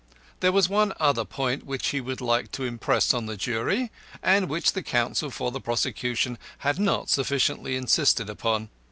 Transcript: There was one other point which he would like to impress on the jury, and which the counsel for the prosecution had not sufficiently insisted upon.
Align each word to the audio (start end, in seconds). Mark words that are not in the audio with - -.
There 0.39 0.51
was 0.51 0.67
one 0.67 0.93
other 0.99 1.23
point 1.25 1.63
which 1.63 1.89
he 1.89 2.01
would 2.01 2.21
like 2.21 2.51
to 2.53 2.63
impress 2.63 3.13
on 3.13 3.27
the 3.27 3.37
jury, 3.37 3.91
and 4.23 4.49
which 4.49 4.71
the 4.73 4.81
counsel 4.81 5.29
for 5.29 5.51
the 5.51 5.61
prosecution 5.61 6.39
had 6.65 6.79
not 6.79 7.07
sufficiently 7.11 7.75
insisted 7.75 8.27
upon. 8.27 8.69